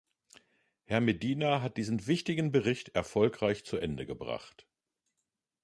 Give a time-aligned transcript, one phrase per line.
[0.85, 4.65] Herr Medina hat diesen wichtigen Bericht erfolgreich zu Ende gebracht.